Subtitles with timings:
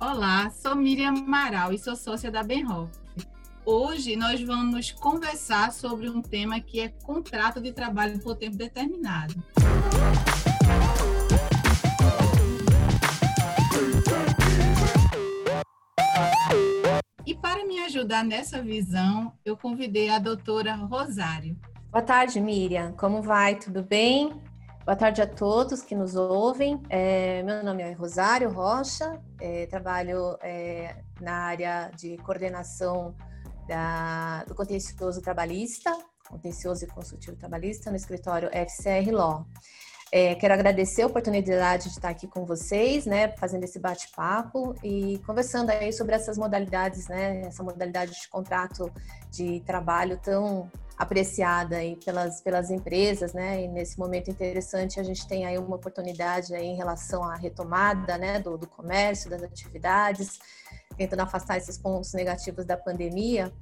[0.00, 2.92] Olá, sou Miriam Amaral e sou sócia da Benhoff.
[3.66, 9.34] Hoje nós vamos conversar sobre um tema que é contrato de trabalho por tempo determinado.
[17.26, 21.58] E para me ajudar nessa visão, eu convidei a doutora Rosário.
[21.90, 22.92] Boa tarde, Miriam.
[22.92, 23.56] Como vai?
[23.56, 24.32] Tudo bem?
[24.88, 26.80] Boa tarde a todos que nos ouvem.
[26.88, 33.14] É, meu nome é Rosário Rocha, é, trabalho é, na área de coordenação
[33.68, 35.94] da, do contencioso trabalhista,
[36.26, 39.46] contencioso e consultivo trabalhista no escritório FCR Law.
[40.10, 45.18] É, quero agradecer a oportunidade de estar aqui com vocês, né, fazendo esse bate-papo e
[45.26, 48.90] conversando aí sobre essas modalidades, né, essa modalidade de contrato
[49.30, 55.46] de trabalho tão apreciada pelas, pelas empresas, né, e nesse momento interessante a gente tem
[55.46, 60.40] aí uma oportunidade aí em relação à retomada, né, do, do comércio, das atividades,
[60.96, 63.52] tentando afastar esses pontos negativos da pandemia.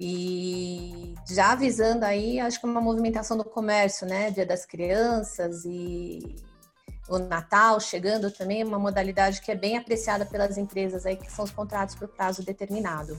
[0.00, 4.30] E já avisando aí, acho que uma movimentação do comércio, né?
[4.30, 6.36] Dia das Crianças e
[7.08, 11.44] o Natal chegando também, uma modalidade que é bem apreciada pelas empresas aí, que são
[11.44, 13.18] os contratos por prazo determinado.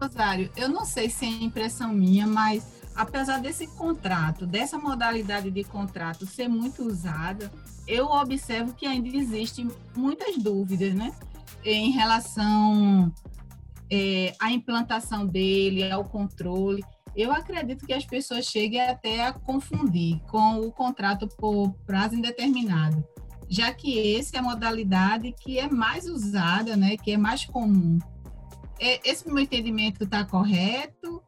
[0.00, 5.64] Rosário, eu não sei se é impressão minha, mas apesar desse contrato, dessa modalidade de
[5.64, 7.50] contrato ser muito usada,
[7.86, 11.12] eu observo que ainda existem muitas dúvidas, né?
[11.64, 13.12] Em relação
[13.90, 16.84] é, a implantação dele, ao controle.
[17.14, 23.02] Eu acredito que as pessoas cheguem até a confundir com o contrato por prazo indeterminado,
[23.48, 27.98] já que essa é a modalidade que é mais usada, né, que é mais comum.
[28.78, 31.22] É, esse meu entendimento está correto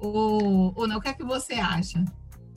[0.00, 0.98] ou, ou não?
[0.98, 2.04] O que é que você acha?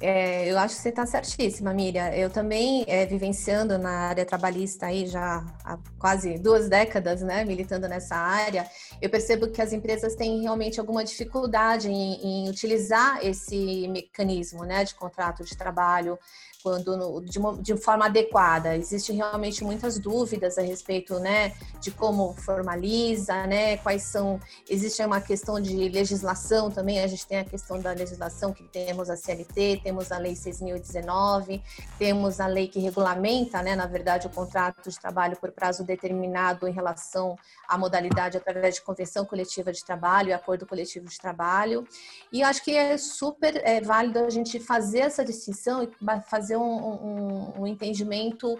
[0.01, 2.07] É, eu acho que você está certíssima, Miriam.
[2.09, 7.87] Eu também, é, vivenciando na área trabalhista aí já há quase duas décadas, né, militando
[7.87, 8.67] nessa área,
[8.99, 14.83] eu percebo que as empresas têm realmente alguma dificuldade em, em utilizar esse mecanismo, né,
[14.83, 16.17] de contrato de trabalho
[16.61, 18.75] quando de, uma, de forma adequada.
[18.75, 24.39] Existem realmente muitas dúvidas a respeito, né, de como formaliza, né, quais são.
[24.69, 26.99] Existe uma questão de legislação também.
[26.99, 31.61] A gente tem a questão da legislação que temos a CLT, temos a Lei 6.019,
[31.97, 36.67] temos a lei que regulamenta, né, na verdade, o contrato de trabalho por prazo determinado
[36.67, 37.35] em relação
[37.67, 41.87] à modalidade através de convenção coletiva de trabalho e acordo coletivo de trabalho.
[42.31, 45.89] E acho que é super é, válido a gente fazer essa distinção e
[46.27, 48.57] fazer fazer um, um, um entendimento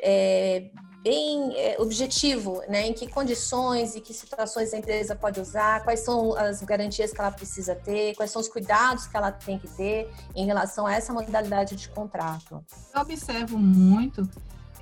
[0.00, 0.70] é,
[1.02, 2.88] bem é, objetivo, né?
[2.88, 7.20] Em que condições e que situações a empresa pode usar, quais são as garantias que
[7.20, 10.94] ela precisa ter, quais são os cuidados que ela tem que ter em relação a
[10.94, 12.64] essa modalidade de contrato.
[12.94, 14.28] Eu observo muito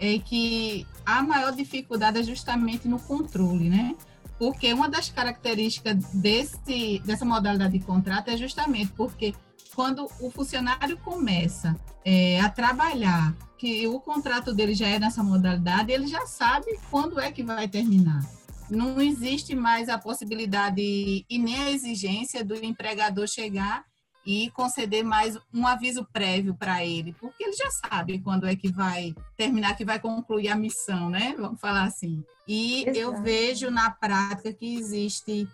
[0.00, 3.94] é que a maior dificuldade é justamente no controle, né?
[4.36, 9.32] Porque uma das características desse, dessa modalidade de contrato é justamente porque
[9.74, 15.92] quando o funcionário começa é, a trabalhar, que o contrato dele já é nessa modalidade,
[15.92, 18.24] ele já sabe quando é que vai terminar.
[18.68, 20.80] Não existe mais a possibilidade
[21.28, 23.84] e nem a exigência do empregador chegar
[24.24, 28.70] e conceder mais um aviso prévio para ele, porque ele já sabe quando é que
[28.70, 31.34] vai terminar, que vai concluir a missão, né?
[31.36, 32.22] Vamos falar assim.
[32.46, 32.98] E Exato.
[32.98, 35.48] eu vejo na prática que existe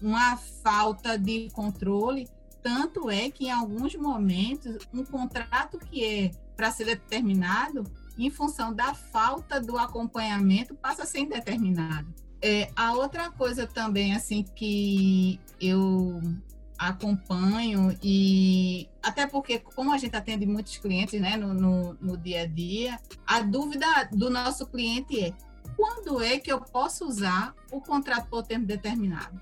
[0.00, 2.26] uma falta de controle
[2.66, 7.84] tanto é que, em alguns momentos, um contrato que é para ser determinado,
[8.18, 12.12] em função da falta do acompanhamento, passa a ser indeterminado.
[12.42, 16.20] É, a outra coisa também, assim, que eu
[16.76, 22.42] acompanho e até porque como a gente atende muitos clientes né, no, no, no, dia
[22.42, 25.32] a dia, a dúvida do nosso cliente é
[25.76, 29.40] quando é que eu posso usar o contrato por tempo determinado?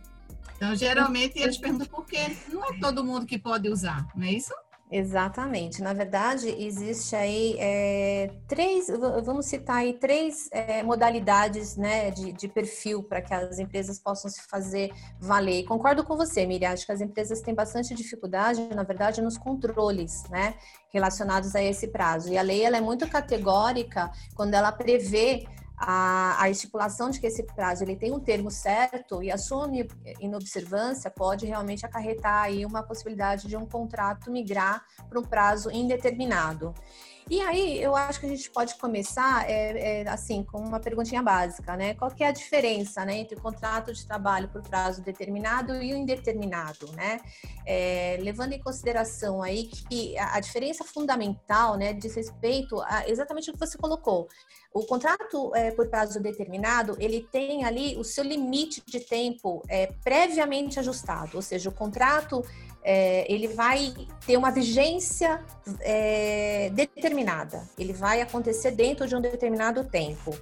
[0.56, 2.36] Então, geralmente, eles perguntam por quê.
[2.48, 4.54] Não é todo mundo que pode usar, não é isso?
[4.90, 5.82] Exatamente.
[5.82, 8.86] Na verdade, existe aí é, três,
[9.24, 14.30] vamos citar aí três é, modalidades né, de, de perfil para que as empresas possam
[14.30, 15.60] se fazer valer.
[15.60, 19.36] E concordo com você, Miriam, acho que as empresas têm bastante dificuldade, na verdade, nos
[19.36, 20.54] controles né,
[20.92, 22.30] relacionados a esse prazo.
[22.30, 25.44] E a lei ela é muito categórica quando ela prevê
[25.86, 29.68] a, a, estipulação de que esse prazo ele tem um termo certo e a sua
[30.18, 36.74] inobservância pode realmente acarretar aí uma possibilidade de um contrato migrar para um prazo indeterminado.
[37.30, 41.22] E aí, eu acho que a gente pode começar, é, é, assim, com uma perguntinha
[41.22, 41.94] básica, né?
[41.94, 45.94] Qual que é a diferença, né, entre o contrato de trabalho por prazo determinado e
[45.94, 47.20] o indeterminado, né?
[47.64, 53.54] É, levando em consideração aí que a, diferença fundamental, né, diz respeito a exatamente o
[53.54, 54.28] que você colocou.
[54.74, 59.86] O contrato é, por prazo determinado, ele tem ali o seu limite de tempo é,
[60.02, 62.44] previamente ajustado, ou seja, o contrato
[62.84, 63.94] é, ele vai
[64.26, 65.42] ter uma vigência
[65.80, 70.36] é, determinada, ele vai acontecer dentro de um determinado tempo.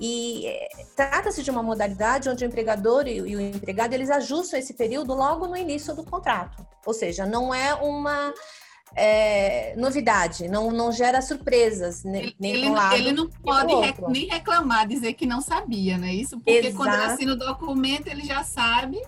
[0.00, 4.60] E é, trata-se de uma modalidade onde o empregador e, e o empregado eles ajustam
[4.60, 8.32] esse período logo no início do contrato, ou seja, não é uma
[8.94, 12.94] é, novidade, não, não gera surpresas nem ele, um lado.
[12.94, 16.14] Ele não pode rec, nem reclamar, dizer que não sabia, né?
[16.14, 16.76] Isso porque Exato.
[16.76, 19.02] quando ele assina o documento, ele já sabe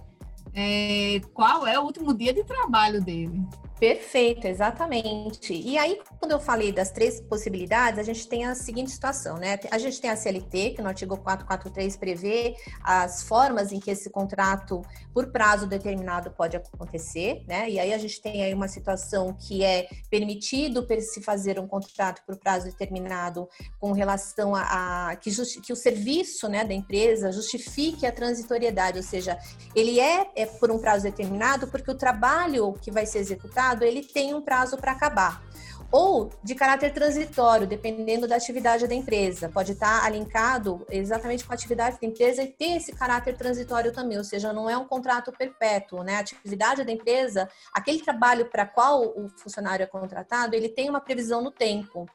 [0.55, 3.43] é, qual é o último dia de trabalho dele.
[3.81, 5.55] Perfeito, exatamente.
[5.55, 9.59] E aí, quando eu falei das três possibilidades, a gente tem a seguinte situação, né?
[9.71, 14.11] A gente tem a CLT, que no artigo 443 prevê as formas em que esse
[14.11, 14.83] contrato
[15.15, 17.71] por prazo determinado pode acontecer, né?
[17.71, 22.21] E aí a gente tem aí uma situação que é permitido se fazer um contrato
[22.27, 23.49] por prazo determinado
[23.79, 25.31] com relação a, a que,
[25.63, 29.39] que o serviço, né, da empresa justifique a transitoriedade, ou seja,
[29.75, 34.03] ele é, é por um prazo determinado porque o trabalho que vai ser executado ele
[34.03, 35.43] tem um prazo para acabar
[35.93, 39.49] ou de caráter transitório, dependendo da atividade da empresa.
[39.49, 44.19] Pode estar alinkado exatamente com a atividade da empresa e ter esse caráter transitório também,
[44.19, 46.17] ou seja, não é um contrato perpétuo, né?
[46.17, 51.01] A atividade da empresa, aquele trabalho para qual o funcionário é contratado, ele tem uma
[51.01, 52.09] previsão no tempo.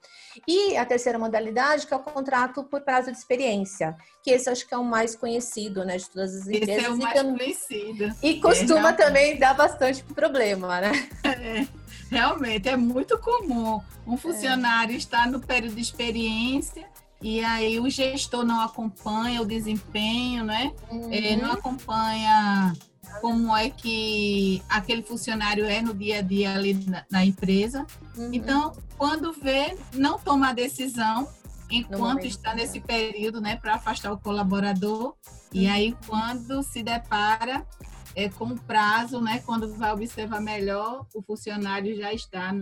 [0.47, 4.67] E a terceira modalidade, que é o contrato por prazo de experiência, que esse acho
[4.67, 6.77] que é o mais conhecido, né, de todas as empresas.
[6.77, 8.15] Esse é o mais conhecido.
[8.23, 10.91] E costuma é, também dar bastante problema, né?
[11.23, 11.84] É.
[12.09, 14.97] Realmente, é muito comum um funcionário é.
[14.97, 16.85] estar no período de experiência
[17.21, 20.71] e aí o gestor não acompanha o desempenho, né?
[20.91, 21.11] Uhum.
[21.11, 22.73] É, não acompanha
[23.21, 27.85] como é que aquele funcionário é no dia a dia ali na, na empresa.
[28.15, 28.29] Uhum.
[28.33, 31.27] Então, quando vê, não toma a decisão
[31.69, 35.05] enquanto está nesse período, né, para afastar o colaborador.
[35.05, 35.15] Uhum.
[35.53, 37.65] E aí, quando se depara,
[38.15, 42.53] é, com prazo, né, quando vai observar melhor, o funcionário já está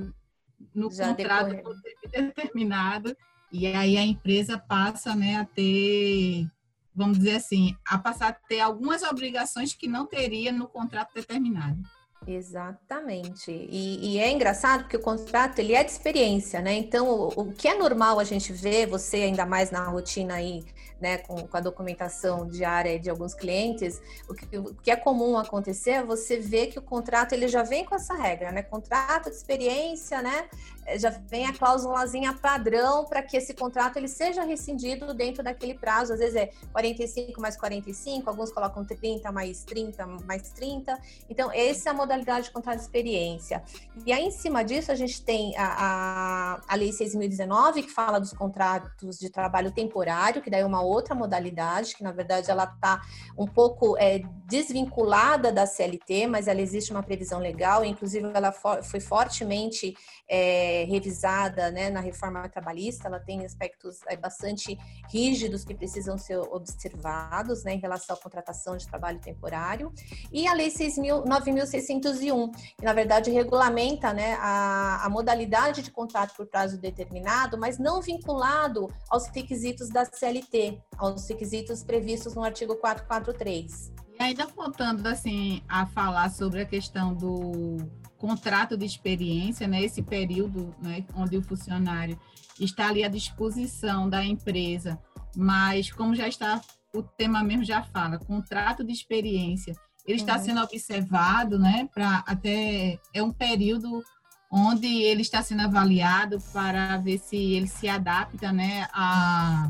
[0.74, 1.64] no já contrato
[2.12, 3.16] determinado
[3.52, 6.50] e aí a empresa passa né, a ter,
[6.96, 11.80] vamos dizer assim, a passar a ter algumas obrigações que não teria no contrato determinado.
[12.28, 13.52] Exatamente.
[13.52, 16.74] E, e, é engraçado porque o contrato ele é de experiência, né?
[16.74, 20.64] Então, o, o, que é normal a gente ver, você ainda mais na rotina aí
[21.02, 25.38] né, com, com, a documentação diária de alguns clientes, o que, o que, é comum
[25.38, 28.64] acontecer é você ver que o contrato ele já vem com essa regra, né?
[28.64, 30.48] Contrato de experiência, né?
[30.86, 35.74] É, já vem a cláusulazinha padrão para que esse contrato ele seja rescindido dentro daquele
[35.74, 36.14] prazo.
[36.14, 40.98] Às vezes é 45 mais 45, alguns colocam 30 mais 30 mais 30.
[41.30, 43.64] Então, essa é a modalidade de contrato de experiência.
[44.06, 48.20] E aí, em cima disso, a gente tem a, a, a Lei 6.019, que fala
[48.20, 52.66] dos contratos de trabalho temporário, que daí é uma outra modalidade, que na verdade ela
[52.66, 53.02] está
[53.38, 59.00] um pouco é, desvinculada da CLT, mas ela existe uma previsão legal, inclusive ela foi
[59.00, 59.96] fortemente
[60.28, 64.78] é, revisada né, na reforma trabalhista, ela tem aspectos é, bastante
[65.10, 69.94] rígidos que precisam ser observados né, em relação à contratação de trabalho temporário,
[70.32, 76.48] e a Lei 9.601, que na verdade regulamenta né, a, a modalidade de contrato por
[76.48, 83.94] prazo determinado, mas não vinculado aos requisitos da CLT, aos requisitos previstos no artigo 443.
[84.20, 87.78] E ainda voltando assim a falar sobre a questão do
[88.24, 92.18] contrato de experiência, né, esse período né, onde o funcionário
[92.58, 94.98] está ali à disposição da empresa,
[95.36, 96.62] mas como já está,
[96.96, 99.76] o tema mesmo já fala, contrato de experiência,
[100.08, 100.44] ele está uhum.
[100.46, 104.02] sendo observado, né, para até é um período
[104.50, 109.70] onde ele está sendo avaliado para ver se ele se adapta, né, a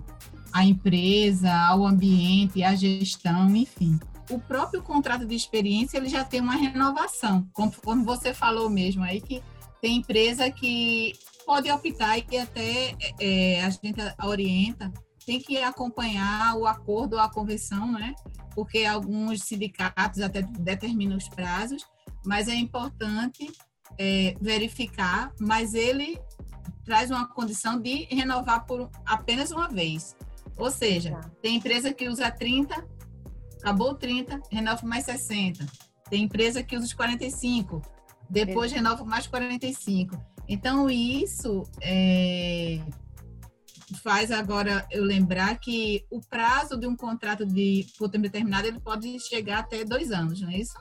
[0.52, 4.00] à empresa, ao ambiente, à gestão, enfim.
[4.30, 9.20] O próprio contrato de experiência ele já tem uma renovação, como você falou mesmo aí
[9.20, 9.44] que
[9.82, 11.14] tem empresa que
[11.46, 14.92] pode optar e até é, a gente orienta
[15.26, 18.14] tem que acompanhar o acordo ou a convenção, né?
[18.54, 21.86] Porque alguns sindicatos até determinam os prazos,
[22.26, 23.52] mas é importante
[23.98, 26.20] é, verificar, mas ele
[26.84, 30.16] traz uma condição de renovar por apenas uma vez.
[30.58, 31.32] Ou seja, tá.
[31.42, 32.86] tem empresa que usa 30,
[33.64, 35.66] acabou 30, renova mais 60.
[36.10, 37.82] Tem empresa que usa os 45,
[38.30, 38.76] depois Beleza.
[38.76, 40.22] renova mais 45.
[40.48, 42.82] Então, isso é,
[44.04, 48.82] faz agora eu lembrar que o prazo de um contrato de por tempo determinado ele
[48.82, 50.76] pode chegar até dois anos, não é isso?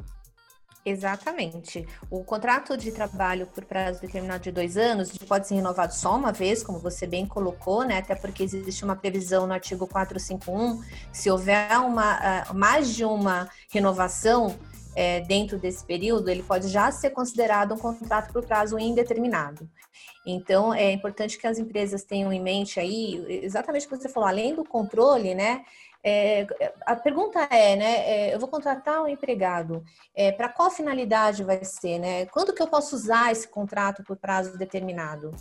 [0.84, 1.86] Exatamente.
[2.10, 6.32] O contrato de trabalho por prazo determinado de dois anos pode ser renovado só uma
[6.32, 7.98] vez, como você bem colocou, né?
[7.98, 13.48] Até porque existe uma previsão no artigo 451, se houver uma, ah, mais de uma
[13.72, 14.58] renovação
[14.96, 19.68] é, dentro desse período, ele pode já ser considerado um contrato por prazo indeterminado.
[20.26, 24.28] Então, é importante que as empresas tenham em mente aí, exatamente o que você falou,
[24.28, 25.64] além do controle, né?
[26.04, 26.46] É,
[26.84, 28.10] a pergunta é, né?
[28.10, 29.84] É, eu vou contratar um empregado.
[30.14, 32.26] É, Para qual finalidade vai ser, né?
[32.26, 35.32] Quando que eu posso usar esse contrato por prazo determinado?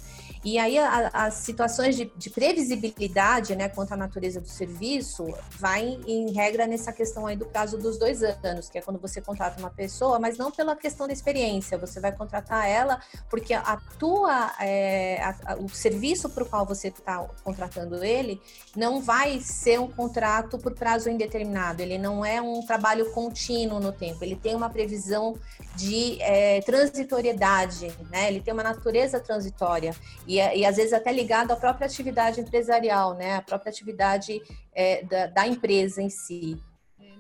[0.44, 6.00] E aí a, as situações de, de, previsibilidade, né, quanto à natureza do serviço, vai
[6.08, 9.60] em regra nessa questão aí do prazo dos dois anos, que é quando você contrata
[9.60, 11.78] uma pessoa, mas não pela questão da experiência.
[11.78, 13.00] Você vai contratar ela
[13.30, 18.42] porque a tua, é, a, a, o serviço para o qual você está contratando ele
[18.76, 23.80] não vai ser um contrato contrato por prazo indeterminado, ele não é um trabalho contínuo
[23.80, 25.38] no tempo, ele tem uma previsão
[25.76, 28.28] de é, transitoriedade, né?
[28.28, 29.96] ele tem uma natureza transitória
[30.28, 33.36] e, é, e às vezes até ligado à própria atividade empresarial, né?
[33.36, 34.42] a própria atividade
[34.74, 36.60] é, da, da empresa em si.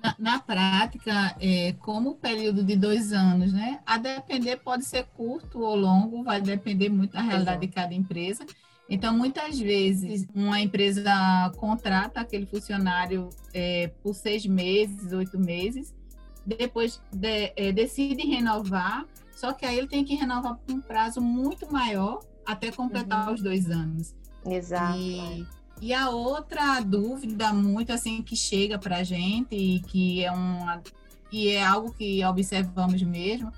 [0.03, 3.81] Na, na, prática, é, como o período de dois anos, né?
[3.85, 7.67] A depender pode ser curto ou longo, vai depender muito da realidade Exato.
[7.67, 8.43] de cada empresa.
[8.91, 15.95] Então, muitas vezes, uma empresa contrata aquele funcionário é, por seis meses, oito meses,
[16.45, 21.21] depois de, é, decide renovar, só que aí ele tem que renovar por um prazo
[21.21, 23.33] muito maior até completar uhum.
[23.33, 24.13] os dois anos.
[24.45, 24.97] Exato.
[24.99, 25.47] E,
[25.79, 30.83] e, a outra dúvida muito assim que chega para a gente e que é uma
[31.31, 33.53] e é algo que observamos mesmo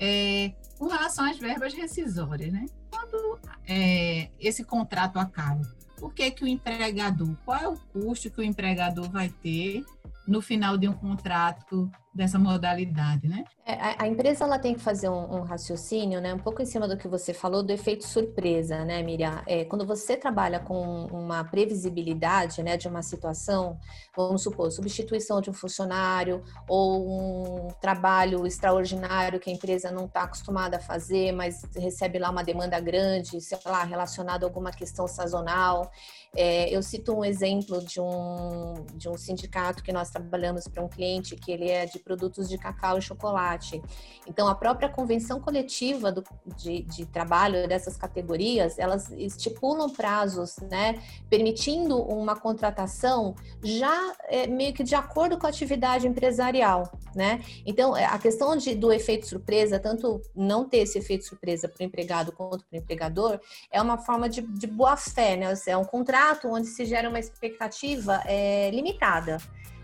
[0.00, 2.64] é com relação às verbas rescisórias, né?
[3.10, 5.62] Quando é, esse contrato acaba?
[6.00, 9.84] O que, que o empregador, qual é o custo que o empregador vai ter
[10.26, 13.44] no final de um contrato dessa modalidade, né?
[13.64, 16.34] É, a, a, empresa ela tem que fazer um, um, raciocínio, né?
[16.34, 19.40] Um pouco em cima do que você falou do efeito surpresa, né, Miriam?
[19.46, 23.78] É, quando você trabalha com uma previsibilidade, né, de uma situação,
[24.16, 30.22] vamos supor, substituição de um funcionário ou um trabalho extraordinário que a empresa não está
[30.22, 35.06] acostumada a fazer, mas recebe lá uma demanda grande, sei lá, relacionado a alguma questão
[35.06, 35.90] sazonal.
[36.34, 40.88] É, eu cito um exemplo de um, de um sindicato que nós trabalhamos para um
[40.88, 43.82] cliente que ele é de produtos de cacau e chocolate.
[44.26, 46.24] Então, a própria convenção coletiva do,
[46.56, 54.72] de, de trabalho dessas categorias, elas estipulam prazos, né, permitindo uma contratação já é, meio
[54.72, 57.40] que de acordo com a atividade empresarial, né?
[57.66, 61.82] Então, é, a questão de, do efeito surpresa, tanto não ter esse efeito surpresa para
[61.82, 63.38] o empregado quanto para o empregador,
[63.70, 65.52] é uma forma de, de boa fé, né?
[65.66, 69.38] É um contrato onde se gera uma expectativa é, limitada.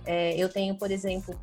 [0.06, 1.34] É, eu tenho, por exemplo,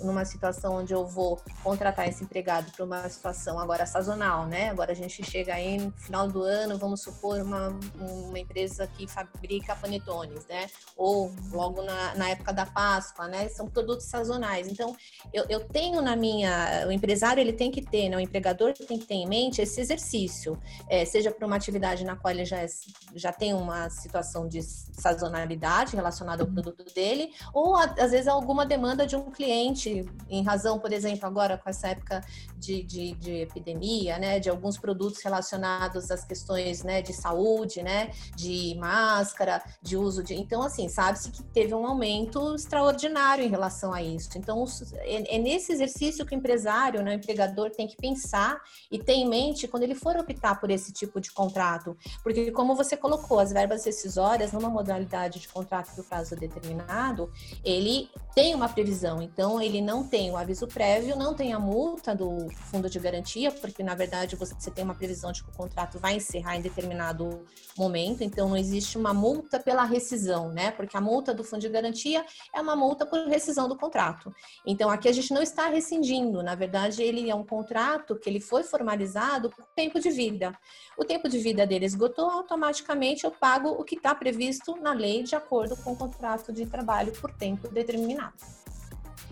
[0.00, 4.70] numa situação onde eu vou contratar esse empregado para uma situação agora sazonal, né?
[4.70, 9.06] Agora a gente chega aí no final do ano, vamos supor, uma, uma empresa que
[9.08, 10.68] fabrica panetones, né?
[10.96, 13.48] Ou logo na, na época da Páscoa, né?
[13.48, 14.68] São produtos sazonais.
[14.68, 14.96] Então,
[15.32, 16.84] eu, eu tenho na minha...
[16.86, 18.16] O empresário, ele tem que ter, né?
[18.16, 22.16] O empregador tem que ter em mente esse exercício, é, seja para uma atividade na
[22.16, 22.66] qual ele já, é,
[23.14, 28.64] já tem uma situação de sazonalidade relacionada ao produto dele, ou a, às vezes alguma
[28.66, 32.22] demanda de um cliente, em razão, por exemplo, agora com essa época
[32.56, 38.10] de, de, de epidemia, né, de alguns produtos relacionados às questões, né, de saúde, né,
[38.36, 43.92] de máscara, de uso de, então assim, sabe-se que teve um aumento extraordinário em relação
[43.92, 44.30] a isso.
[44.36, 44.64] Então
[44.98, 49.14] é, é nesse exercício que o empresário, né, o empregador tem que pensar e ter
[49.14, 53.38] em mente quando ele for optar por esse tipo de contrato, porque como você colocou,
[53.38, 57.30] as verbas rescisórias numa modalidade de contrato por prazo determinado,
[57.64, 57.93] ele
[58.34, 62.48] tem uma previsão, então ele não tem o aviso prévio, não tem a multa do
[62.50, 66.16] fundo de garantia, porque na verdade você tem uma previsão de que o contrato vai
[66.16, 67.44] encerrar em determinado
[67.78, 70.72] momento, então não existe uma multa pela rescisão, né?
[70.72, 74.34] Porque a multa do fundo de garantia é uma multa por rescisão do contrato.
[74.66, 78.40] Então aqui a gente não está rescindindo, na verdade ele é um contrato que ele
[78.40, 80.52] foi formalizado por tempo de vida.
[80.98, 85.22] O tempo de vida dele esgotou, automaticamente eu pago o que está previsto na lei
[85.22, 88.34] de acordo com o contrato de trabalho por tempo de determinado.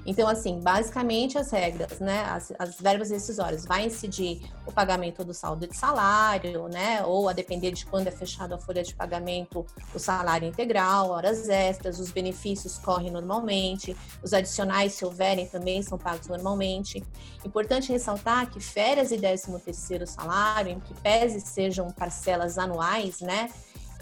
[0.04, 5.32] Então, assim, basicamente as regras, né, as, as, verbas decisórias, vai incidir o pagamento do
[5.32, 9.64] saldo de salário, né, ou a depender de quando é fechada a folha de pagamento,
[9.94, 15.96] o salário integral, horas extras, os benefícios correm normalmente, os adicionais, se houverem, também são
[15.96, 17.02] pagos normalmente.
[17.44, 23.48] Importante ressaltar que férias e 13 terceiro salário, em que pese sejam parcelas anuais, né,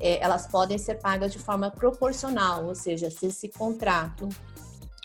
[0.00, 4.28] é, elas podem ser pagas de forma proporcional, ou seja, se esse contrato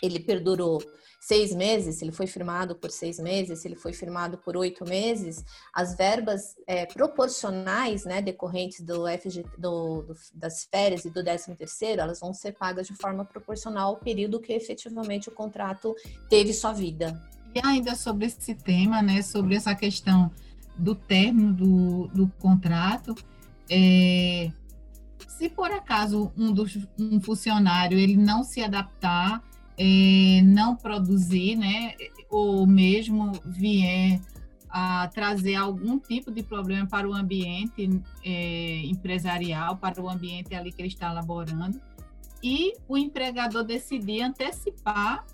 [0.02, 0.82] ele perdurou
[1.26, 4.84] seis meses, se ele foi firmado por seis meses, se ele foi firmado por oito
[4.84, 11.24] meses, as verbas é, proporcionais, né, decorrentes do FG, do, do, das férias e do
[11.24, 15.96] 13 terceiro, elas vão ser pagas de forma proporcional ao período que efetivamente o contrato
[16.30, 17.20] teve sua vida.
[17.52, 20.30] E ainda sobre esse tema, né, sobre essa questão
[20.78, 23.16] do término do, do contrato,
[23.68, 24.52] é,
[25.36, 29.42] se por acaso um, dos, um funcionário ele não se adaptar
[29.78, 31.94] é, não produzir, né,
[32.30, 34.20] ou mesmo vier
[34.70, 37.88] a trazer algum tipo de problema para o ambiente
[38.24, 41.80] é, empresarial, para o ambiente ali que ele está laborando,
[42.42, 45.24] e o empregador decidir antecipar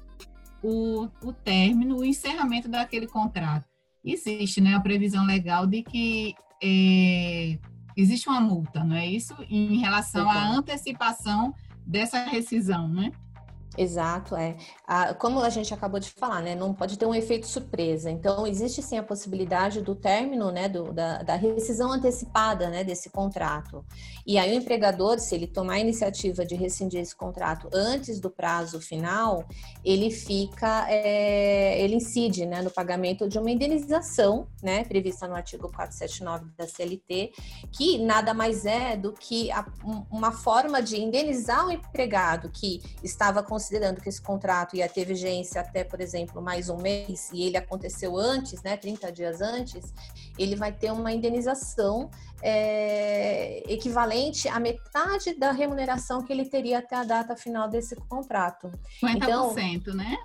[0.63, 3.67] o, o término, o encerramento daquele contrato.
[4.05, 7.59] Existe né, a previsão legal de que é,
[7.97, 9.35] existe uma multa, não é isso?
[9.49, 11.55] Em relação à antecipação
[11.87, 13.13] dessa rescisão, né?
[13.77, 14.55] Exato, é.
[15.19, 16.55] como a gente acabou de falar, né?
[16.55, 18.11] Não pode ter um efeito surpresa.
[18.11, 20.69] Então, existe sim a possibilidade do término, né?
[20.69, 22.85] Do, da, da rescisão antecipada, né?
[22.85, 23.85] Desse contrato.
[24.27, 28.31] E aí, o empregador, se ele tomar a iniciativa de rescindir esse contrato antes do
[28.31, 29.47] prazo final,
[29.83, 32.61] ele fica, é, ele incide, né?
[32.61, 34.85] No pagamento de uma indenização, né?
[34.85, 37.33] Prevista no artigo 479 da CLT,
[37.71, 39.65] que nada mais é do que a,
[40.11, 45.05] uma forma de indenizar o empregado que estava com considerando que esse contrato ia ter
[45.05, 49.95] vigência até, por exemplo, mais um mês, e ele aconteceu antes, né, 30 dias antes,
[50.37, 52.11] ele vai ter uma indenização
[52.43, 58.73] é, equivalente à metade da remuneração que ele teria até a data final desse contrato.
[59.01, 60.17] 50%, então, né?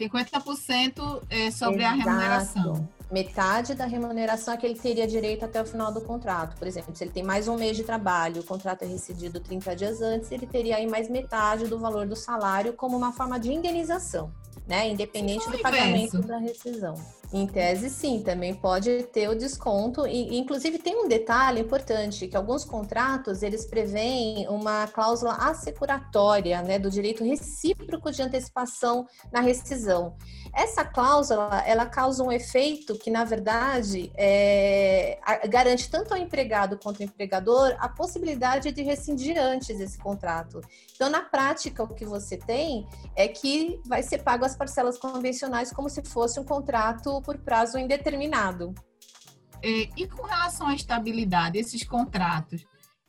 [0.00, 2.00] 50% é sobre exato.
[2.00, 2.88] a remuneração.
[3.10, 6.56] Metade da remuneração é que ele teria direito até o final do contrato.
[6.56, 9.76] Por exemplo, se ele tem mais um mês de trabalho, o contrato é rescindido 30
[9.76, 13.52] dias antes, ele teria aí mais metade do valor do salário como uma forma de
[13.52, 14.32] indenização,
[14.66, 14.88] né?
[14.88, 16.94] Independente do pagamento da rescisão.
[17.32, 20.04] Em tese, sim, também pode ter o desconto.
[20.04, 26.76] E, inclusive, tem um detalhe importante, que alguns contratos, eles preveem uma cláusula assecuratória, né,
[26.76, 30.16] do direito recíproco de antecipação na rescisão.
[30.52, 37.00] Essa cláusula, ela causa um efeito que, na verdade, é, garante tanto ao empregado quanto
[37.00, 40.60] ao empregador a possibilidade de rescindir antes esse contrato.
[40.96, 45.72] Então, na prática, o que você tem é que vai ser pago as parcelas convencionais
[45.72, 48.74] como se fosse um contrato por prazo indeterminado.
[49.62, 52.64] É, e com relação à estabilidade, esses contratos,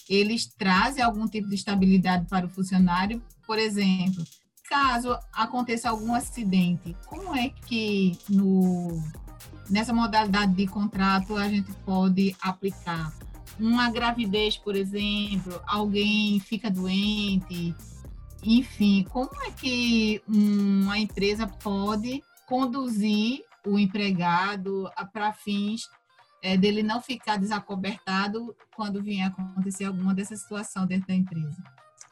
[0.09, 3.23] eles trazem algum tipo de estabilidade para o funcionário?
[3.47, 4.23] Por exemplo,
[4.69, 9.01] caso aconteça algum acidente, como é que no,
[9.69, 13.13] nessa modalidade de contrato a gente pode aplicar?
[13.59, 17.75] Uma gravidez, por exemplo, alguém fica doente,
[18.43, 25.89] enfim, como é que uma empresa pode conduzir o empregado para fins
[26.41, 31.63] é, dele não ficar desacobertado quando vier acontecer alguma dessa situação dentro da empresa.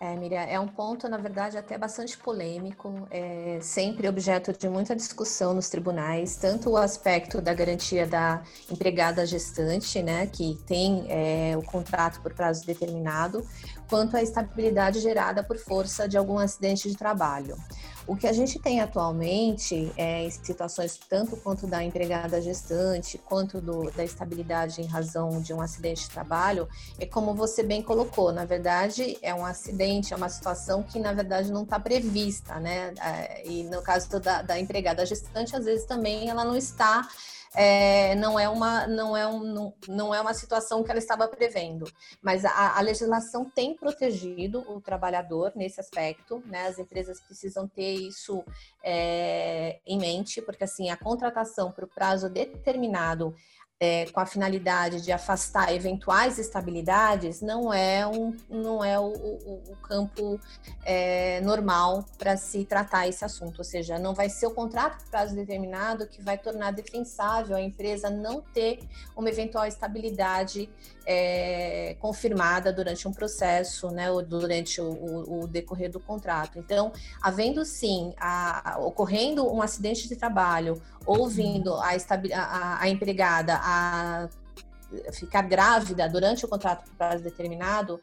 [0.01, 4.95] É, Miriam, é um ponto, na verdade, até bastante polêmico, é sempre objeto de muita
[4.95, 11.57] discussão nos tribunais, tanto o aspecto da garantia da empregada gestante, né, que tem é,
[11.57, 13.45] o contrato por prazo determinado,
[13.89, 17.57] quanto a estabilidade gerada por força de algum acidente de trabalho.
[18.09, 23.61] O que a gente tem atualmente, é, em situações tanto quanto da empregada gestante, quanto
[23.61, 26.67] do, da estabilidade em razão de um acidente de trabalho,
[26.99, 31.13] é como você bem colocou, na verdade é um acidente, é uma situação que na
[31.13, 32.95] verdade não está prevista, né?
[32.99, 37.07] É, e no caso da, da empregada gestante, às vezes também ela não está
[37.55, 41.27] é, não, é uma, não, é um, não, não é uma situação que ela estava
[41.27, 41.91] prevendo.
[42.21, 46.67] Mas a, a, legislação tem protegido o trabalhador nesse aspecto, né?
[46.67, 48.43] As empresas precisam ter isso
[48.83, 53.35] é, em mente, porque assim, a contratação para o prazo determinado
[53.81, 59.63] é, com a finalidade de afastar eventuais estabilidades não é, um, não é o, o,
[59.71, 60.39] o campo
[60.83, 63.59] é, normal para se tratar esse assunto.
[63.59, 67.61] Ou seja, não vai ser o contrato por prazo determinado que vai tornar defensável a
[67.61, 68.79] empresa não ter
[69.15, 70.69] uma eventual estabilidade
[71.11, 76.59] é, confirmada durante um processo, né, ou durante o, o, decorrer do contrato.
[76.59, 81.89] Então, havendo sim, a, ocorrendo um acidente de trabalho, ou vindo a,
[82.35, 84.29] a, a empregada a
[85.13, 87.99] ficar grávida durante o contrato por prazo determinado,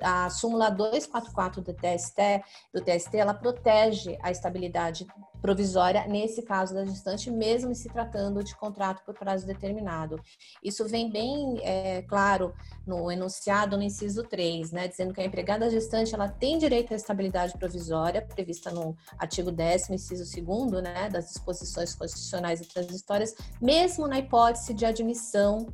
[0.00, 5.06] a súmula 244 do TST, do TST, ela protege a estabilidade
[5.40, 10.20] provisória nesse caso da gestante, mesmo se tratando de contrato por prazo determinado.
[10.62, 12.54] Isso vem bem é, claro
[12.86, 16.96] no enunciado no inciso 3, né, dizendo que a empregada gestante ela tem direito à
[16.96, 24.06] estabilidade provisória, prevista no artigo 10 inciso 2 né, das disposições constitucionais e transitórias, mesmo
[24.06, 25.72] na hipótese de admissão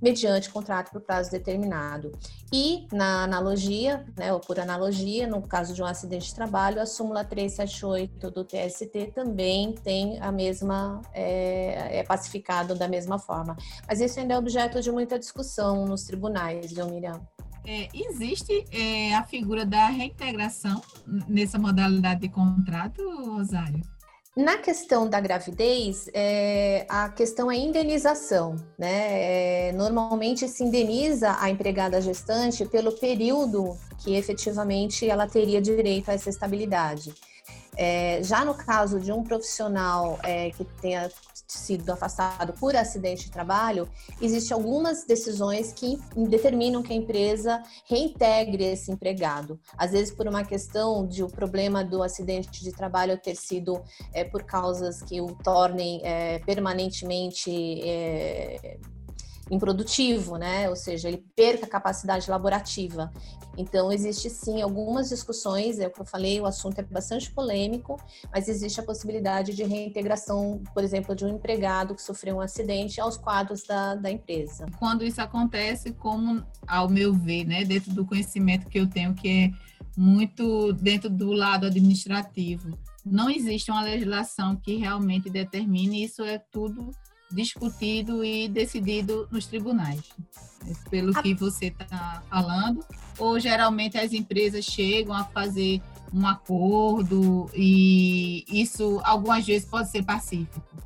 [0.00, 2.12] mediante contrato por prazo determinado.
[2.52, 6.86] E, na analogia, né, ou por analogia, no caso de um acidente de trabalho, a
[6.86, 13.56] súmula 378 do TST também tem a mesma, é, é pacificado da mesma forma.
[13.88, 17.20] Mas isso ainda é objeto de muita discussão nos tribunais, viu, Miriam?
[17.64, 20.80] É, existe é, a figura da reintegração
[21.26, 23.82] nessa modalidade de contrato, Rosário?
[24.36, 29.68] Na questão da gravidez, é, a questão é indenização, né?
[29.68, 36.12] É, normalmente se indeniza a empregada gestante pelo período que efetivamente ela teria direito a
[36.12, 37.14] essa estabilidade.
[37.76, 41.10] É, já no caso de um profissional é, que tenha
[41.46, 43.88] sido afastado por acidente de trabalho,
[44.20, 49.60] existem algumas decisões que determinam que a empresa reintegre esse empregado.
[49.76, 54.24] Às vezes por uma questão de o problema do acidente de trabalho ter sido é,
[54.24, 58.78] por causas que o tornem é, permanentemente é,
[59.50, 60.68] improdutivo, né?
[60.68, 63.10] Ou seja, ele perca a capacidade laborativa.
[63.56, 67.96] Então, existe sim algumas discussões, é o que eu falei, o assunto é bastante polêmico,
[68.30, 73.00] mas existe a possibilidade de reintegração, por exemplo, de um empregado que sofreu um acidente
[73.00, 74.66] aos quadros da, da empresa.
[74.78, 79.28] Quando isso acontece, como, ao meu ver, né, dentro do conhecimento que eu tenho, que
[79.28, 79.50] é
[79.96, 86.90] muito dentro do lado administrativo, não existe uma legislação que realmente determine, isso é tudo
[87.30, 90.00] discutido e decidido nos tribunais,
[90.90, 92.84] pelo que você está falando,
[93.18, 100.04] ou geralmente as empresas chegam a fazer um acordo e isso algumas vezes pode ser
[100.04, 100.85] pacífico.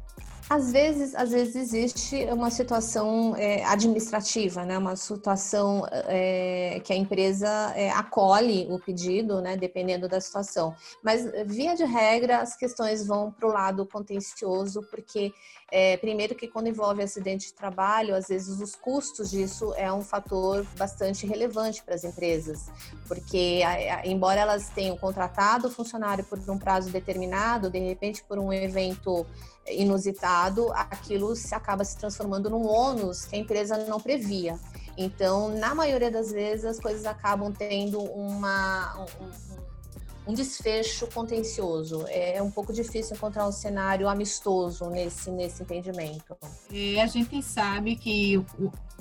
[0.51, 4.77] Às vezes, às vezes existe uma situação é, administrativa, né?
[4.77, 9.57] Uma situação é, que a empresa é, acolhe o pedido, né?
[9.57, 10.75] Dependendo da situação.
[11.05, 15.33] Mas via de regra, as questões vão para o lado contencioso, porque
[15.71, 20.03] é, primeiro que quando envolve acidente de trabalho, às vezes os custos disso é um
[20.03, 22.69] fator bastante relevante para as empresas,
[23.07, 28.25] porque a, a, embora elas tenham contratado o funcionário por um prazo determinado, de repente
[28.25, 29.25] por um evento
[29.73, 34.59] inusitado, aquilo se acaba se transformando num ônus que a empresa não previa.
[34.97, 42.05] Então, na maioria das vezes, as coisas acabam tendo uma, um, um desfecho contencioso.
[42.09, 46.37] É um pouco difícil encontrar um cenário amistoso nesse, nesse entendimento.
[46.71, 48.45] E a gente sabe que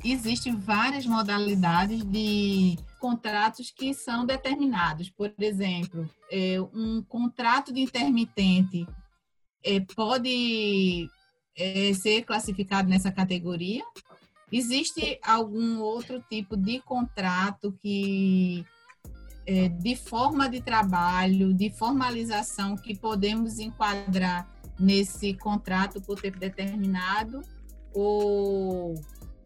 [0.04, 5.10] existem várias modalidades de contratos que são determinados.
[5.10, 8.88] Por exemplo, é, um contrato de intermitente
[9.64, 11.10] é, pode
[11.58, 13.84] é, ser classificado nessa categoria?
[14.52, 18.66] Existe algum outro tipo de contrato que,
[19.46, 27.42] é, de forma de trabalho, de formalização, que podemos enquadrar nesse contrato por tempo determinado
[27.94, 28.96] ou,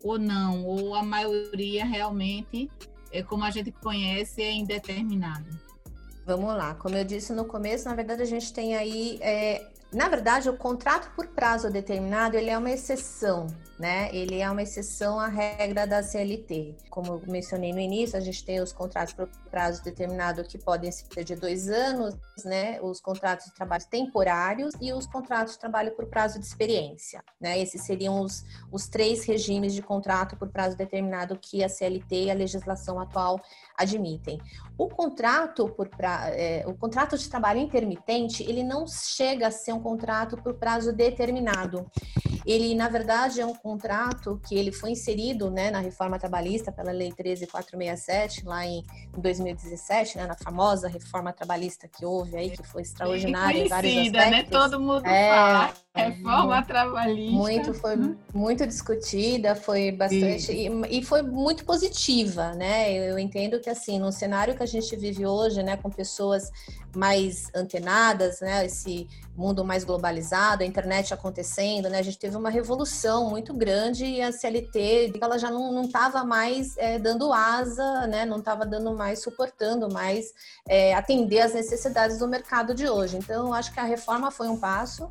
[0.03, 0.63] ou não?
[0.63, 2.69] Ou a maioria realmente,
[3.11, 5.49] é, como a gente conhece, é indeterminado?
[6.25, 10.07] Vamos lá, como eu disse no começo, na verdade a gente tem aí é, na
[10.07, 14.09] verdade, o contrato por prazo determinado ele é uma exceção, né?
[14.13, 16.75] Ele é uma exceção à regra da CLT.
[16.89, 20.91] Como eu mencionei no início, a gente tem os contratos por prazo determinado que podem
[20.91, 22.79] ser de dois anos, né?
[22.81, 27.59] Os contratos de trabalho temporários e os contratos de trabalho por prazo de experiência, né?
[27.59, 32.31] Esses seriam os, os três regimes de contrato por prazo determinado que a CLT e
[32.31, 33.39] a legislação atual
[33.77, 34.39] admitem.
[34.77, 39.73] O contrato por pra, é, o contrato de trabalho intermitente ele não chega a ser
[39.73, 41.85] um contrato por prazo determinado.
[42.45, 46.91] Ele na verdade é um contrato que ele foi inserido né, na reforma trabalhista pela
[46.91, 48.83] lei 13467 lá em
[49.17, 54.19] 2017, né, na famosa reforma trabalhista que houve aí que foi extraordinária em vários né?
[54.19, 54.51] aspectos.
[54.51, 54.59] Né?
[54.59, 57.31] Todo mundo é, fala reforma trabalhista.
[57.31, 57.95] Muito foi
[58.33, 62.91] muito discutida, foi bastante e, e, foi muito positiva, né?
[62.91, 66.51] Eu, eu entendo que assim no cenário que a gente vive hoje, né, com pessoas
[66.95, 72.49] mais antenadas, né, esse mundo mais globalizado, a internet acontecendo, né, a gente teve uma
[72.49, 78.25] revolução muito grande e a CLT, ela já não estava mais é, dando asa, né,
[78.25, 80.33] não estava dando mais, suportando mais
[80.67, 83.17] é, atender às necessidades do mercado de hoje.
[83.17, 85.09] Então, acho que a reforma foi um passo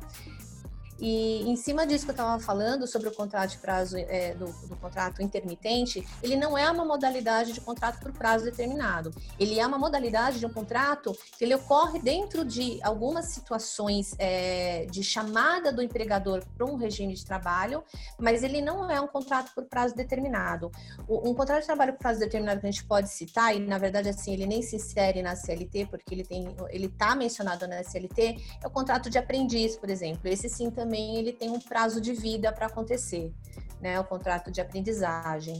[0.99, 4.45] E em cima disso que eu estava falando sobre o contrato de prazo é, do,
[4.67, 9.13] do, contrato intermitente, ele não é uma modalidade de contrato por prazo determinado.
[9.39, 14.85] Ele é uma modalidade de um contrato que ele ocorre dentro de algumas situações é,
[14.89, 17.83] de chamada do empregador para um regime de trabalho,
[18.19, 20.71] mas ele não é um contrato por prazo determinado.
[21.07, 23.77] O, um contrato de trabalho por prazo determinado que a gente pode citar, e na
[23.77, 27.83] verdade assim ele nem se insere na CLT porque ele tem, ele está mencionado na
[27.83, 30.21] CLT, é o contrato de aprendiz, por exemplo.
[30.25, 33.33] Esse sim também ele tem um prazo de vida para acontecer,
[33.79, 33.97] né?
[34.01, 35.57] O contrato de aprendizagem.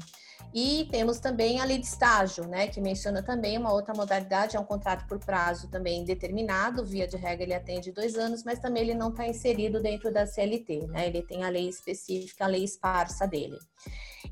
[0.54, 4.60] E temos também a lei de estágio, né, que menciona também uma outra modalidade, é
[4.60, 8.84] um contrato por prazo também determinado, via de regra ele atende dois anos, mas também
[8.84, 12.64] ele não está inserido dentro da CLT, né, ele tem a lei específica, a lei
[12.64, 13.58] esparsa dele.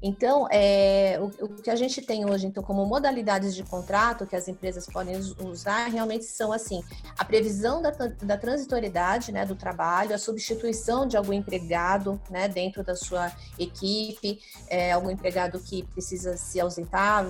[0.01, 4.35] Então, é, o, o, que a gente tem hoje, então, como modalidades de contrato que
[4.35, 6.83] as empresas podem usar, realmente são assim:
[7.17, 12.83] a previsão da, da transitoriedade né, do trabalho, a substituição de algum empregado né, dentro
[12.83, 17.25] da sua equipe, é, algum empregado que precisa se ausentar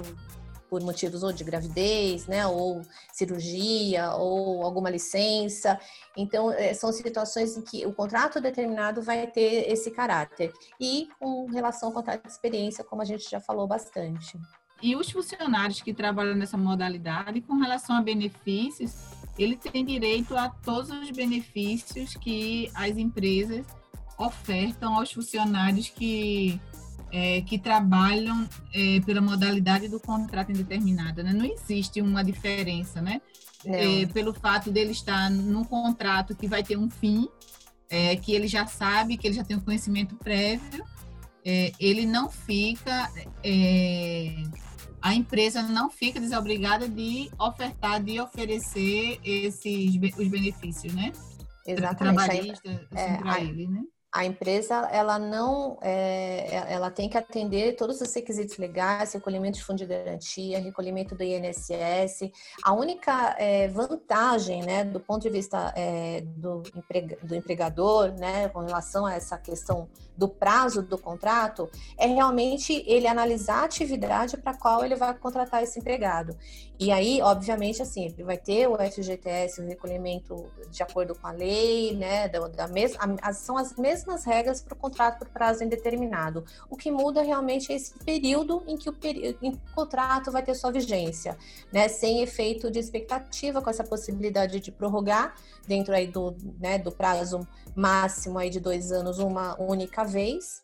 [0.72, 5.78] por motivos ou de gravidez, né, ou cirurgia, ou alguma licença.
[6.15, 10.54] Então, é, são situações em que o contrato determinado vai ter esse caráter.
[10.80, 14.39] E com relação ao contrato de experiência, como a gente já falou bastante.
[14.82, 18.96] E os funcionários que trabalham nessa modalidade, com relação a benefícios,
[19.38, 23.65] ele tem direito a todos os benefícios que as empresas
[24.17, 26.62] ofertam aos funcionários que
[27.12, 31.24] é, que trabalham é, pela modalidade do contrato indeterminado.
[31.24, 31.34] Né?
[31.34, 33.21] Não existe uma diferença, né?
[33.63, 37.28] É, pelo fato dele estar num contrato que vai ter um fim,
[37.89, 40.84] é, que ele já sabe, que ele já tem um conhecimento prévio,
[41.45, 43.12] é, ele não fica,
[43.43, 44.43] é,
[45.00, 51.12] a empresa não fica desobrigada de ofertar, de oferecer esses os benefícios, né?
[51.67, 52.15] Exatamente.
[52.15, 53.84] Trabalhistas, assim, para ele, né?
[54.12, 59.63] A empresa ela não é, ela tem que atender todos os requisitos legais, recolhimento de
[59.63, 62.30] fundo de garantia, recolhimento do INSS.
[62.62, 66.62] A única é, vantagem, né, do ponto de vista é, do,
[67.24, 73.08] do empregador, né, com relação a essa questão do prazo do contrato, é realmente ele
[73.08, 76.36] analisar a atividade para qual ele vai contratar esse empregado.
[76.84, 81.32] E aí, obviamente, assim, ele vai ter o FGTS, o recolhimento de acordo com a
[81.32, 85.63] lei, né, da, da mes a, são as mesmas regras para o contrato por prazo
[85.63, 86.44] indeterminado.
[86.72, 88.98] O que muda realmente é esse período em que o,
[89.44, 91.38] em que o contrato vai ter sua vigência,
[91.72, 91.88] né?
[91.88, 95.36] Sem efeito de expectativa, com essa possibilidade de prorrogar
[95.67, 100.63] dentro aí do, né, do prazo máximo aí de dois anos uma única vez.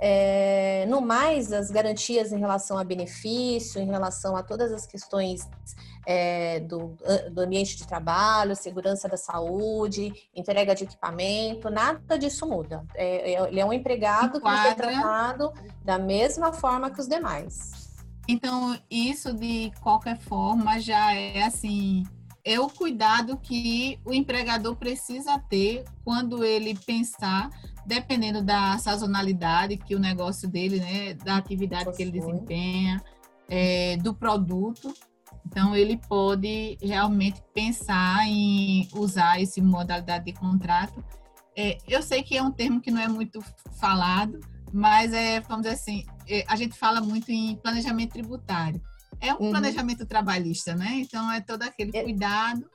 [0.00, 5.48] É, no mais, as garantias em relação a benefício, em relação a todas as questões
[6.06, 6.96] é, do,
[7.32, 12.84] do, ambiente de trabalho, segurança da saúde, entrega de equipamento, nada disso muda.
[12.94, 14.40] É, é ele é um empregado Enquadra.
[14.40, 15.52] que vai ser tratado
[15.84, 17.86] da mesma forma que os demais.
[18.28, 22.04] Então, isso de qualquer forma já é assim,
[22.46, 27.50] é o cuidado que o empregador precisa ter quando ele pensar,
[27.84, 33.02] dependendo da sazonalidade que o negócio dele, né, da atividade que ele desempenha,
[33.48, 34.94] é, do produto,
[35.46, 41.02] então, ele pode realmente pensar em usar esse modalidade de contrato.
[41.56, 43.40] É, eu sei que é um termo que não é muito
[43.80, 44.40] falado,
[44.72, 48.82] mas é, vamos dizer assim, é, a gente fala muito em planejamento tributário.
[49.20, 49.50] É um uhum.
[49.50, 50.98] planejamento trabalhista, né?
[51.00, 52.02] Então, é todo aquele é.
[52.02, 52.68] cuidado.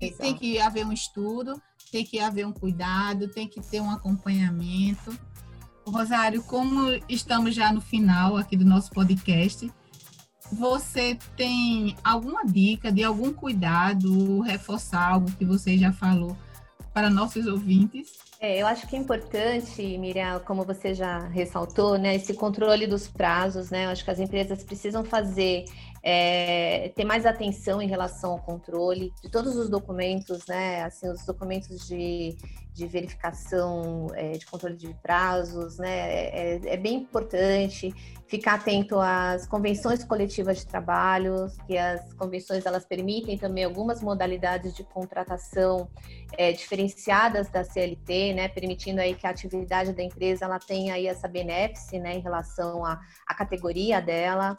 [0.00, 0.20] Exato.
[0.20, 1.60] Tem que haver um estudo,
[1.92, 5.16] tem que haver um cuidado, tem que ter um acompanhamento.
[5.86, 9.70] Rosário, como estamos já no final aqui do nosso podcast,
[10.52, 16.36] você tem alguma dica de algum cuidado, reforçar algo que você já falou
[16.92, 18.25] para nossos ouvintes?
[18.38, 23.08] É, eu acho que é importante, Miriam, como você já ressaltou, né, esse controle dos
[23.08, 23.86] prazos, né?
[23.86, 25.64] Eu acho que as empresas precisam fazer
[26.08, 30.84] é, ter mais atenção em relação ao controle de todos os documentos, né?
[30.84, 32.36] Assim, os documentos de,
[32.72, 35.88] de verificação, é, de controle de prazos, né?
[36.28, 37.92] É, é, bem importante
[38.28, 44.76] ficar atento às convenções coletivas de trabalho, que as convenções elas permitem também algumas modalidades
[44.76, 45.88] de contratação
[46.38, 48.46] é, diferenciadas da CLT, né?
[48.46, 52.14] Permitindo aí que a atividade da empresa ela tenha aí essa benéfice, né?
[52.14, 54.56] Em relação à, à categoria dela.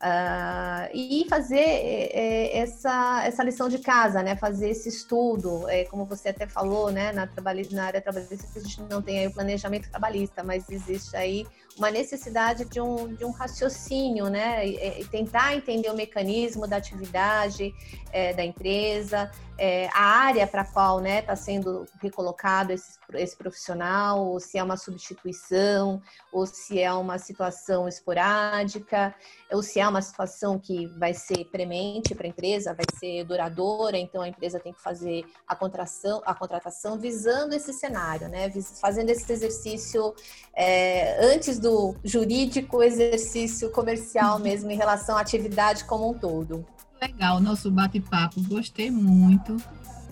[0.00, 4.36] Uh, e fazer é, essa, essa lição de casa, né?
[4.36, 7.10] Fazer esse estudo, é, como você até falou, né?
[7.12, 7.28] Na,
[7.72, 11.44] na área trabalhista a gente não tem aí o planejamento trabalhista, mas existe aí
[11.78, 14.66] uma necessidade de um, de um raciocínio, né?
[14.66, 17.74] E, tentar entender o mecanismo da atividade
[18.12, 22.98] é, da empresa, é, a área para a qual está né, tá sendo recolocado esse,
[23.14, 26.00] esse profissional, ou se é uma substituição,
[26.32, 29.12] ou se é uma situação esporádica,
[29.50, 33.98] ou se é uma situação que vai ser premente para a empresa, vai ser duradoura,
[33.98, 38.50] então a empresa tem que fazer a contratação, a contratação visando esse cenário, né?
[38.80, 40.14] Fazendo esse exercício
[40.54, 41.67] é, antes do
[42.04, 44.42] jurídico, exercício comercial uhum.
[44.42, 46.64] mesmo em relação à atividade como um todo
[47.00, 49.56] legal nosso bate-papo, gostei muito.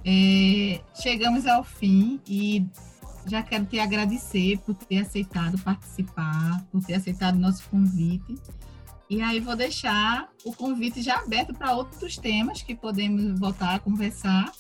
[0.05, 2.65] É, chegamos ao fim e
[3.27, 8.37] já quero te agradecer por ter aceitado participar, por ter aceitado o nosso convite.
[9.11, 13.79] E aí vou deixar o convite já aberto para outros temas que podemos voltar a
[13.79, 14.53] conversar.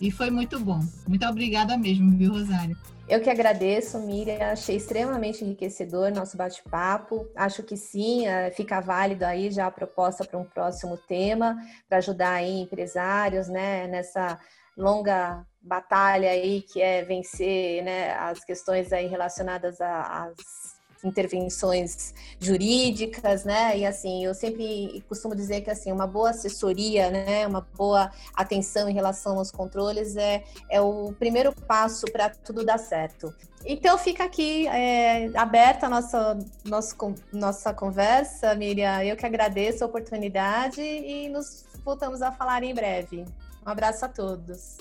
[0.00, 0.80] E foi muito bom.
[1.06, 2.76] Muito obrigada mesmo, viu, Rosário?
[3.08, 4.52] Eu que agradeço, Miriam.
[4.52, 7.26] Achei extremamente enriquecedor nosso bate-papo.
[7.34, 11.56] Acho que sim, é, fica válido aí já a proposta para um próximo tema,
[11.88, 14.38] para ajudar aí empresários, né, nessa
[14.76, 23.78] longa batalha aí que é vencer, né, as questões aí relacionadas às intervenções jurídicas, né?
[23.78, 28.88] E assim, eu sempre costumo dizer que assim, uma boa assessoria, né, uma boa atenção
[28.88, 33.34] em relação aos controles é, é o primeiro passo para tudo dar certo.
[33.64, 36.96] Então fica aqui é, aberta a nossa, nossa,
[37.32, 39.02] nossa conversa, Miriam.
[39.02, 43.24] Eu que agradeço a oportunidade e nos voltamos a falar em breve.
[43.66, 44.78] Um abraço a todos.